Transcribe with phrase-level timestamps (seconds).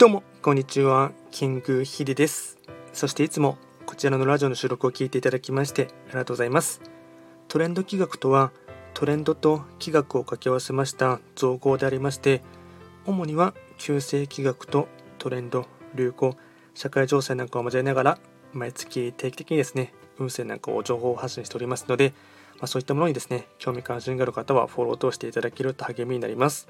[0.00, 1.12] どうも、こんにちは。
[1.30, 2.56] キングヒデです。
[2.94, 6.80] そしていつもこちらのラジオの収録を聞いていただきましてありがとうございます。
[7.48, 8.50] トレンド企画とは、
[8.94, 12.40] トレンドと企画を掛け合わせました造語でありまして、
[13.04, 16.34] 主には旧世企画とトレンド、流行、
[16.72, 18.18] 社会情勢なんかを交えながら、
[18.54, 22.14] 毎月定期的にですね、運勢なんかを情報発信しておりますので、
[22.54, 26.68] まあ、そういったものにですね、興味関心がある方はフォローを通していただけると励みになります。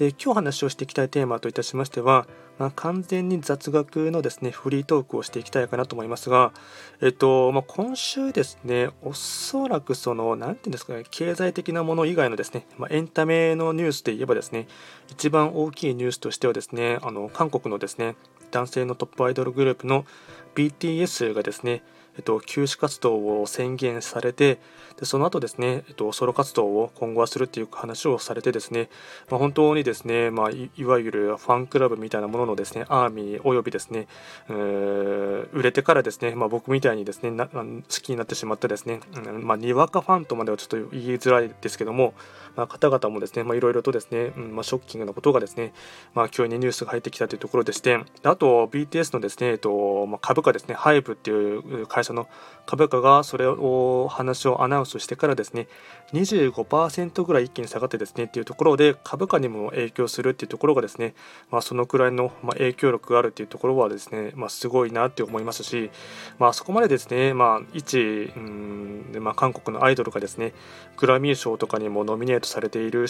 [0.00, 2.26] で今日話をしていきたいテーマといたしましては、
[2.58, 6.54] まあ、完全に雑学のですねフリートークをしていきたいかなと思いますが、
[7.02, 14.68] えっとまあ、今週ですねおそらくその何て言うんですかね経済的なもの以外のですね、まあ、エンタメのニュースで言えばですね
[15.10, 18.16] 一番大きいニュースとしてはですねあの韓国のですね
[18.52, 20.06] 男性のトップアイドルグループの
[20.54, 21.82] BTS がですね
[22.16, 24.58] えっと、休止活動を宣言されて
[25.00, 28.90] でその後ですね、えっと、ソロ活動を今後はするっていう話をされてですね、
[29.30, 34.08] まあ、本当にですね、まあ、いいわゆるファンクラブみたいなもののですねアーミーおよびですね
[34.48, 42.12] 売れてからですね、まあ、僕みたいにですねな好きになってしまったですね、うんまあ、にわかファンとまではちょっと言いづらいですけども、
[42.56, 45.72] まあ、方々もですねいろいろとですね、うんまあ、ショッキングなことがですね、
[46.14, 52.28] まあ、急にニュースが入ってきたというところでしてあと BTS のですね、えっとまあ、株価ですねハイブっていう会社の
[52.66, 55.68] 株価がそれを話をアナウンスしてからですね
[56.12, 61.14] 25%ぐらい一気に下がってですねっていうところで株価にも影響するっていうところがですね、
[61.50, 65.90] まあ、そのくらいの影響力があるっていうところはですね、まあ、すごいなって思いますし、
[66.38, 70.52] まあそこまでですね、まあ、一うんで、まあ、韓国のアイドルがですね
[70.96, 73.06] グラミー賞とかにもノミネートされている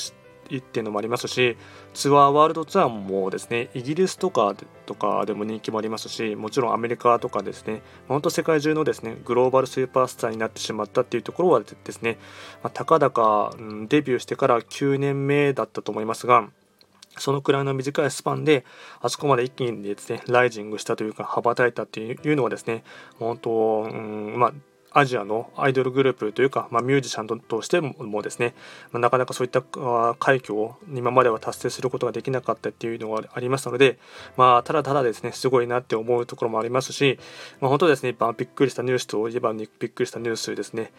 [0.56, 1.56] っていうのもありますし
[1.94, 4.54] ツアーワールドツアーもですねイギリスとか
[4.86, 12.18] とかでも人気もありますしもちろんアメリカとかですね本当世界中のですねグローバルスーパースターになってしまったっていうところはですね、
[12.62, 16.48] まあ、たかだか、うん、デビューしてから9年目だったと思いますが
[17.18, 18.64] そのくらいの短いスパンで
[19.00, 22.84] あそこまで一気にですねライジングしたというか羽ばたいたっていうのはですね
[23.18, 23.50] 本当、
[23.82, 24.52] うん、まあ
[24.92, 28.54] アジアのアイドルグループというか、まあ、ミュージシャンとしてもですね、
[28.92, 29.62] まあ、なかなかそういった
[30.18, 33.98] 快挙を今までは達成することができなかったっていうのがありましたので、
[34.36, 37.18] まあ、ただただですねすごいなって思うところもありますし、
[37.60, 40.92] まあ、本当ですねびっくりしたニュースといえばびっくりしたニュースですね。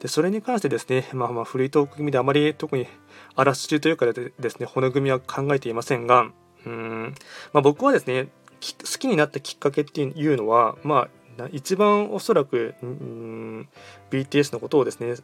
[0.00, 2.86] でそれに関してですね、まあ、まあフリートーク組であまり特に
[3.34, 6.30] あらすじというかですね骨組みは考えていませんが
[6.66, 7.14] うん、
[7.52, 8.28] まあ、僕はですね
[8.60, 11.08] 好きになったきっかけっていうのは、まあ、
[11.52, 13.68] 一番おそらく、うん、
[14.10, 15.14] BTS のことをですね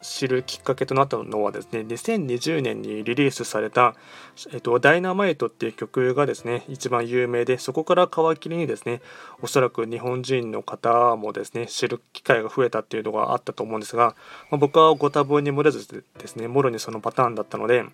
[0.00, 3.94] 知るきっかけとなったのはですね2020年にリリースされた
[4.52, 9.02] 「えっと、ダイナマイト」っていう曲がですね一番有名でそこから皮切りにですね
[9.42, 14.14] おそらく日本人の方もですね知る機会が増えたっていうのがあったと思うんですが、
[14.50, 17.84] まあ、僕はご多分に漏れずですねもろにそのパターンだったので。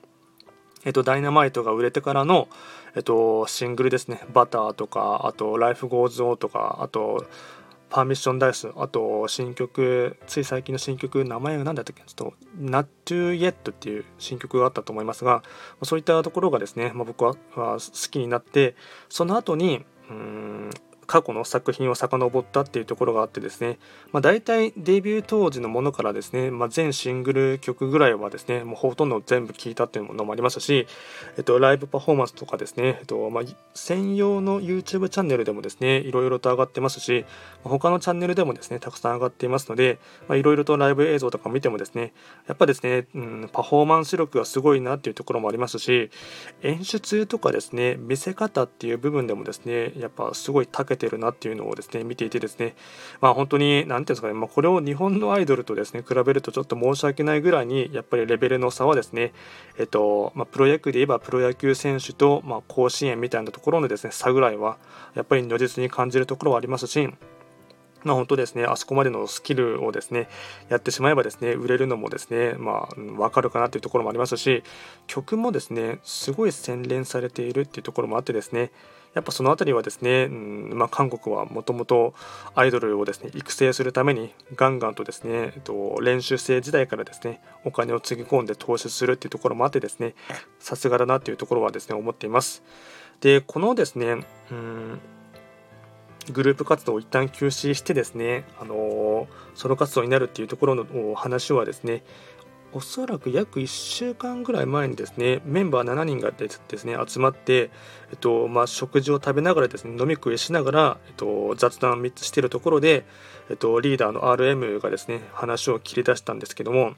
[0.86, 2.48] えっと、ダイナマイトが売れてからの、
[2.94, 7.26] えっと、シングルですね、 Butter とか、あと、 Life Goes On とか、あと、
[7.90, 12.02] Permission to Dance、あと、新曲、つい最近の新曲、名前が何だったっけ？
[12.06, 15.42] ちょっと、Not to Yet っていう新曲があったと思いますが、
[15.82, 17.78] そういったところがですね、まあ、僕は好
[18.10, 18.76] きになって、
[19.08, 20.70] その後に、うん
[21.06, 23.78] 過去の作品を遡ったっていうところがあってですね、
[24.12, 30.86] まあ、大体デビュー当時のものからですね、まあ、全シングル曲ぐらいはですねもうほとんど全部聴いたっていうものもありましたし、
[31.36, 33.44] えっと、ライブパフォーマンスとかですね、えっとまあ、
[33.74, 37.24] 専用の YouTube チャンネルでもですねいろいろと上がってますし
[37.62, 39.98] 他のチャンネルでもですねたくさん上がっていますので
[40.30, 42.12] いろいろとライブ映像とか見てもですね
[42.46, 46.10] やっぱですね、うん、パフォーマンス力がすごいなっていうところもありますし
[46.62, 52.74] 演出とかですね見せ方っていう部分でもですねやっぱすごい長けてるなっていうのをですね見ていてですね
[53.20, 59.32] まあ本当に何ていうんですかね、まあ、これを日本のアイドルとですね比べるとちょっと申し訳ないぐらいにやっぱりレベルの差はですね
[59.78, 64.78] えっとまあ、プロ野球で言えばプロ野球選手と、まあ、甲子園みたいなところのですね差ぐらいは
[65.14, 67.08] やっぱり如実に感じるところはありますし
[68.06, 70.28] まあ、本当ですね、あそこまでのスキルをですね、
[70.68, 74.62] やってしまえばですね、売れるのもですね、まあ、わかるかなというところもありますし、
[75.08, 78.70] 曲もですね、すごい洗練されているっていうところもあってですね、
[79.16, 82.12] やっぱその辺りはですね、うんまあ、韓国はもともと
[82.54, 90.14] アイドルをですね育成するためにガンガンとですね、えっと、練習生時代からですねお金をつぎ込んで投資するっていうところもあってですね
[90.58, 92.62] さすがだなっていうところはですね思っています。
[93.22, 95.00] でこのですねうん
[96.30, 102.02] グループ活動を一旦休止してですね、あのソロ活動になるっていうところの話はですね
[102.72, 107.70] おそらく約1週間ぐらい前にですねメンバー7人がですね集まって、
[108.10, 113.04] えっとまあ、食事を食べながらですね飲み食いしながら、えっと、雑談3つしているところで、
[113.50, 116.94] えっと、リーダーの RM がですね話を切り出したんですけども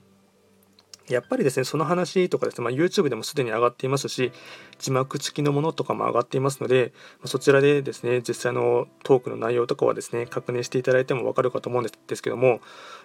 [1.11, 4.33] やっぱりですねその話とかですね、まあ、YouTube でもすでに上がっていますし
[4.79, 6.93] 字幕付きのものとかも上がっていますので
[7.25, 12.61] そちらでですね実際のトークの内容とかはですね確認していただいても分かるかと思うんですけども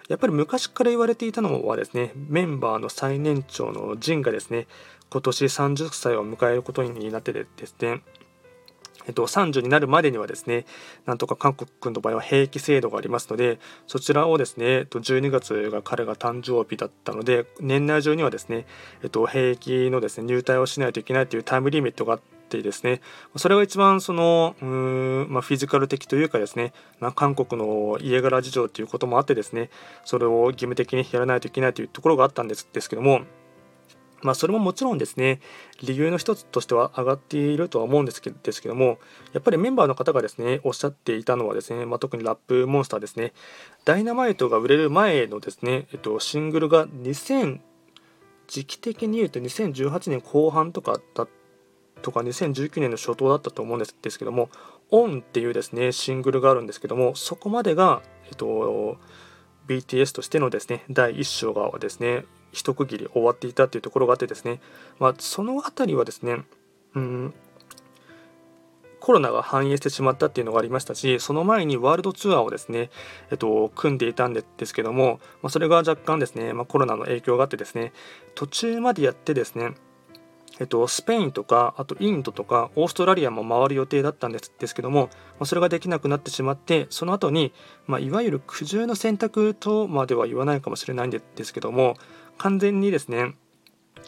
[0.08, 4.66] やっぱり昔から言われていたのはですねメンバーの最年長のジンがですね
[5.10, 8.02] 今年30歳を迎えることになってですね
[9.06, 10.64] えっと、30になるまでにはですね、
[11.06, 18.66] なんとか韓国の場合は兵役制度がありますので、そちらをですね、と、12月が彼が誕生日だったので、年内中にはですね、
[19.02, 23.00] えっと、兵役のですね、入隊をしないといけないというタイムリミットがあってですね、
[23.36, 24.66] それが一番その、うー
[25.26, 29.70] ん、まあ、フィジカル的というかですね、ま、韓国の家柄事情ということもあってですね、
[30.04, 33.22] それを義務的にやらないといけないというところがあったんですですけども、
[34.24, 35.40] まあ、それももちろんですね
[35.82, 38.98] 理由の一つとしては上がっているとは思うんですけですけども
[39.32, 43.32] やっぱりメンバーの方がですねおっしゃっていたのはですね、まあ、特にラップモンスターですね
[43.84, 47.60] ダイナマイトが売れる前のですね、えっと、シングルが2000
[48.46, 51.26] 時期的に言うと2018年後半とかだ
[52.02, 54.50] とか2019年の初頭だったと思うんですですけども
[54.90, 58.98] 「オンっていうですねシングルがあるんですけどもそこまでが、えっと、
[59.66, 62.24] BTS としてのですね第1章がですね
[62.54, 64.60] 一区切り終わっていたというところがあってですね、
[64.98, 66.44] まあ、その辺りはですね、
[66.94, 67.34] うん、
[69.04, 72.88] コロナが反映してしまったっていうのがありましたし、その前にワールドツアーをですね、
[73.30, 77.92] えっと、組んでいたんですけども、まあ、それが若干ですね、まあ、コロナの影響があってですね、
[78.34, 79.74] 途中までやってですね、
[80.60, 87.52] えっと、スペインとか、あとインドとか、オーストラリアも回る予定だったんですですけども、まあ、それができなくなってしまって、その後に、
[87.86, 91.96] ま、いわゆる苦渋の選択とまでは言わないかもしれないんですけども、
[92.38, 93.34] 完全にですね、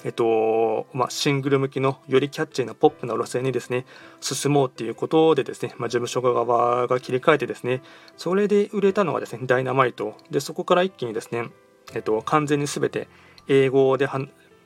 [0.04, 3.86] えっとまあ、シングル向きのよりキャッチーなポップな路線にですね
[4.20, 7.82] 進もうっていうことでですね、まあ、事務所側が切り替えてですね
[8.16, 10.16] それで売れたのがですねダイナマイト。
[10.30, 11.48] でそこから一気にですね、
[11.94, 13.08] えっと、完全に全て
[13.48, 14.08] 英語で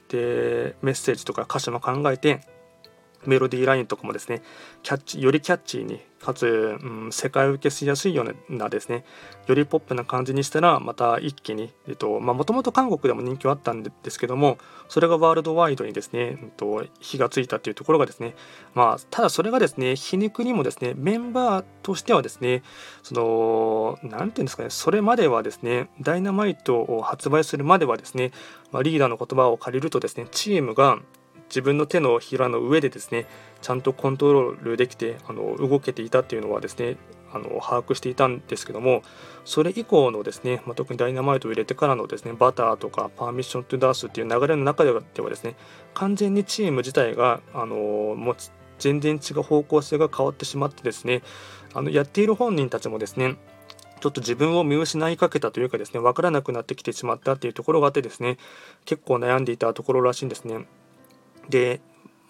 [0.09, 2.41] でメッセージとか歌詞も考えて
[3.27, 4.43] メロディーラインとかもですね
[4.83, 9.05] キャッチよりキャッチーにかつ、うん、世界受けしやすいようなですね
[9.47, 14.59] よりポップな感じにしたらまた一気にもともと韓国でも人気はあったんですけども
[14.89, 18.35] それがワールドワイドにですね、えっと、火がついたというところがですね
[18.75, 22.63] まあただそれがですね皮肉にもですねメンバーとしてはですね
[23.03, 28.31] その何ていうんですかねそれまではですねダイナマイトを発売するまではですね、
[28.73, 30.99] まあ、リーダーの言葉を借りるとですねチームが
[31.51, 33.27] 自分の手のひらの上でですね
[33.61, 36.97] ちゃんとコントロールできてあの動けていたっていうのはですね
[37.33, 39.03] あの把握していたんですけども
[39.45, 45.55] それ以降のですね、まあ、特にダイナマイトを入れてからのですねバターとかパーミッショントゥダースっていう流れの中ではですね
[45.95, 48.37] 完全にチーム自体があのもう
[48.79, 51.23] 全然違う方向性が変わってしまってですね
[51.75, 53.37] あのやっている本人たちもですね
[54.01, 58.39] ちょっと自分を見失いかけたというかですね分からなくなってきてしまったっていうところがあってですね
[58.87, 60.67] 結構悩んでいたところらしいんですね。
[61.49, 61.81] で、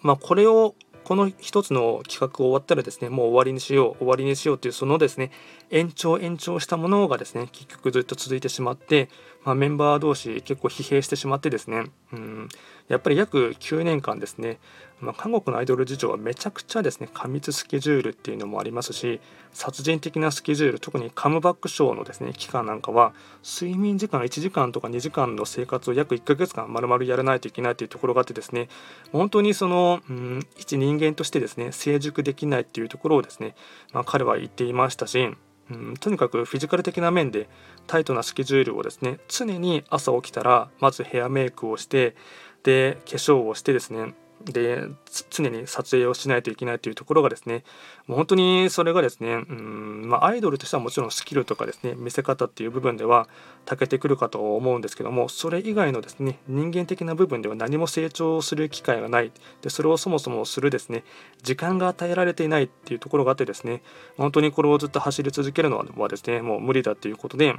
[0.01, 5.31] まあ、これをこの一つの企画終わったらですねもう終わりにしよう終わりにしようというそのですね
[5.69, 9.09] 延長延長したものがですね結局ずっと続いてしまって、
[9.43, 12.49] まあ、メンバー同士結構疲弊してしまってですねうん。
[12.87, 14.59] やっぱり約9年間ですね
[15.01, 19.19] まあ、韓国のアイドル事情はめちゃくちゃですね過密スケジュールっていうのもありますし
[19.53, 23.13] 殺人的なスケジュール特にカムバックショーのですね期間なんかは
[23.43, 28.69] 睡眠時間1時間とか2時間の生活を約1ヶ月間丸々やらないといけないというところがあってですね
[29.11, 33.55] 本当にその、うん、一人間としてですね成熟できないっていうところをですね、
[33.93, 35.35] まあ、彼は言っていましたし
[35.69, 37.47] うん、とにかくフィジカル的な面で
[37.87, 42.15] タイトなスケジュールをですね常に朝起きたらまずヘアメイクをして
[42.63, 44.13] で化粧をしてですね
[44.45, 44.87] で
[45.29, 47.63] 常に撮影をしないといけないというところがですね
[48.07, 53.27] もう本当にそれがですねうん、まあ、アイドルとしてはもちろんスキルとかですね見せ方っていう部分では
[53.65, 59.31] 長けてくるかと思うんですけどもそれ以外のですね人間的な部分では何も成長する機会がない。
[59.61, 61.03] でそれをそもそもするですね
[61.43, 63.83] 時間が与えられていないっていうところがあってですね
[64.17, 67.55] 本当にこれをずっと走り続けるのはですねもう無理だっていうことで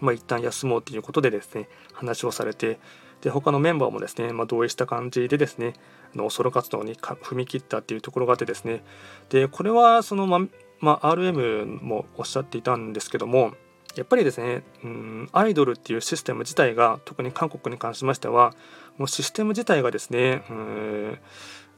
[0.00, 2.78] まあ、一旦休もうということでですね話をされて
[3.20, 5.74] で他のメンバーもですね、まあ、同意した感じでですね
[6.14, 8.82] あのソロ活動に踏み切ったっていうところがあってですね。
[9.28, 10.40] でこれはそのま
[10.80, 13.52] まあ、RM もおっしゃっていたんですけども
[13.96, 18.54] やっぱりですねうんアイドルっていうシステム自体が特に韓国に関しましては
[18.96, 21.18] もうシステム自体がですねうん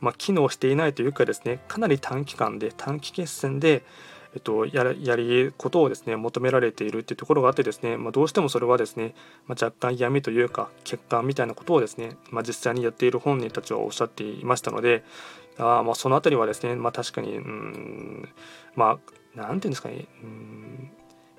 [0.00, 3.85] まあ、機能していないというかですねかなり短期間で短期決戦で
[4.34, 9.14] えっと、ややりことをですね求められているっていうところがあってですね、まあ、どうしてもそれはですね、
[9.46, 15.04] まあ、若干嫌味というか欠陥みたいなことをですね、まあ、実際にやっている本人たちはおっしゃっていましたので
[15.58, 18.28] あまあその辺りはですね、まあ、確かにうん
[18.76, 18.99] まあ
[19.34, 20.90] 何て言うんですかねうん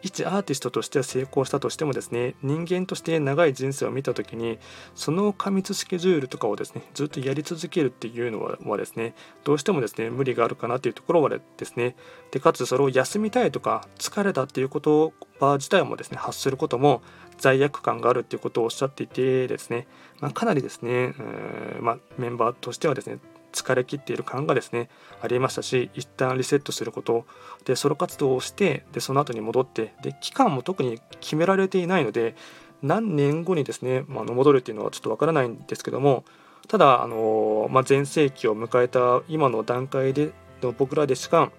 [0.01, 4.59] 一アーティストとして成功したとしてもですね人間として長い人生を見た時に
[4.95, 11.95] その過密スケジュールとかをですねずっとやり続けるっていうのはですねどうしてもですね無理があるかなというところはですね
[12.31, 15.13] でかつそれを休みたいとか疲れたっていうこと
[15.57, 17.01] 自体もですね発することも
[17.37, 19.87] 罪悪感があるっていうことをおっしゃっていてですね、
[20.19, 23.17] まあ、かなりですね、えー、まあ、メンバーとしてはですね
[23.51, 24.89] 疲れ切っている感がですね
[25.21, 27.25] ありましたし一旦リセットすること。
[27.65, 32.35] でソロ活動をしてでその後に戻ってで期間も特に決められていないので
[32.81, 36.23] 何年後にですね、まあ、の戻るっていうのはちょっとわからないんですけども
[36.67, 40.31] ただあの、ま、全盛期を迎えた今の段階で
[40.61, 41.51] の僕らでしか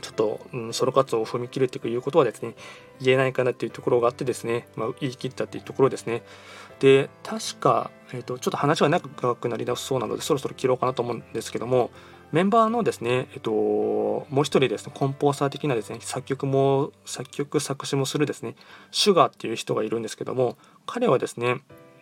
[0.00, 2.54] ちょっと、うん、ソロ活動を踏み切るということはですね
[3.00, 6.22] 言えないかなっていうところがあってですね、まあ、言い切ったっていうところですね。
[6.80, 9.00] で確か、えーと、ちょっと話が長
[9.36, 11.90] くなりだすそうなのでそろそろ切ろうかなと思うんですけども
[12.32, 18.54] メンバーのですね、えっと、もう一人ですね、コンポーサー的なですね、作曲も、作曲、作詞もするですね、
[18.92, 21.60] シュガーっていう人がいるんですけども、彼はですね、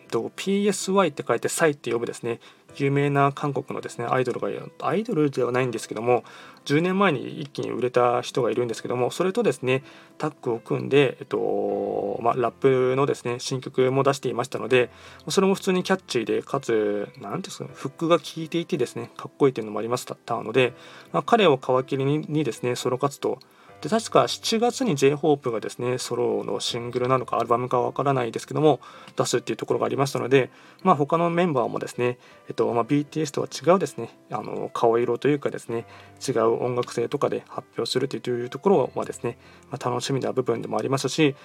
[0.09, 2.39] と PSY って書いてサイって呼ぶですね
[2.77, 4.49] 有名な韓国のですねアイドルが
[4.81, 6.23] アイドルではないんですけども
[6.65, 9.83] 10年前に一気に売れた人がいるんですけどもそれとですね
[10.17, 14.89] タッグを組んで、えっとまあ、ラップのですね新曲も出していましたので
[15.29, 20.73] それも普通にキャッチーでかつ何ですかフックが効いていてですねかっこいいというのもありましたので、
[21.11, 23.39] まあ、彼を皮切りにですねソロ活動
[23.81, 28.81] で確か7月に J−HOPE がですねソロのシングルなのかアルバムかわからないですけども
[29.15, 30.49] 出すっていうところがありましたので、
[30.83, 32.17] まあ、他のメンバーもですね、
[32.49, 35.85] えっとまあ、BTS とは違うですねあの顔色というかですね
[36.27, 39.37] 違う音楽性とかで発表するというところはですね、
[39.71, 41.35] まあ、楽しみな部分でもありますし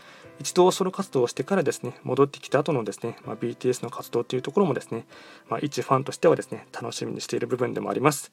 [0.40, 5.06] 一度ソロ活動をしてからですね戻ってきた後のですね、まあ、BTS の活動というところもですね、
[5.48, 8.32] まあ、一ファンとしてはですね楽しみにしている部分でもあります。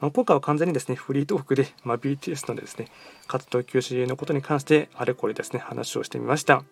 [0.00, 2.88] まあ、今回は完全にですね、フリートークで、まあ、BTS のですね、
[3.26, 6.64] 活動休止のことに関してあれこれですね、話をしてみました。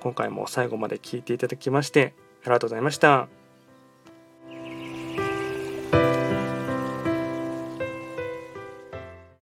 [0.00, 3.45] 今回も最後まで聞いていただきまして、ありがとうございました。